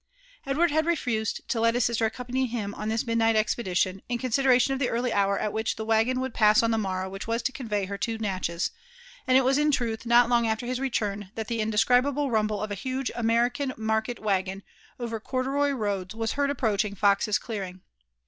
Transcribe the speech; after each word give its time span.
Edward 0.47 0.71
bad 0.71 0.87
refused 0.87 1.47
to 1.47 1.59
let 1.59 1.75
his 1.75 1.85
sister 1.85 2.07
accompany 2.07 2.47
him 2.47 2.73
on 2.73 2.89
this 2.89 3.05
mid 3.05 3.19
night 3.19 3.35
expedition, 3.35 4.01
in 4.09 4.17
consideration 4.17 4.73
of 4.73 4.79
the 4.79 4.89
early 4.89 5.13
hour 5.13 5.37
at 5.37 5.53
which 5.53 5.75
the 5.75 5.85
waggon 5.85 6.19
would 6.19 6.33
pass 6.33 6.63
on 6.63 6.71
the 6.71 6.77
morrow 6.79 7.07
which 7.07 7.27
was 7.27 7.43
to 7.43 7.51
convey 7.51 7.85
her 7.85 7.99
to 7.99 8.17
Katchez; 8.17 8.71
and 9.27 9.37
it 9.37 9.45
was 9.45 9.59
in 9.59 9.69
truth 9.69 10.07
not 10.07 10.27
long 10.27 10.47
after 10.47 10.65
his 10.65 10.79
return 10.79 11.29
that 11.35 11.47
the 11.49 11.61
inde 11.61 11.75
scribable 11.75 12.31
rumble 12.31 12.63
of 12.63 12.71
a 12.71 12.73
huge 12.73 13.11
American 13.13 13.73
market 13.77 14.17
waggon, 14.17 14.63
over 14.99 15.19
corduroy 15.19 15.69
roads, 15.69 16.15
was 16.15 16.31
heard 16.31 16.49
approaching 16.49 16.95
Fox's 16.95 17.37
clearing. 17.37 17.81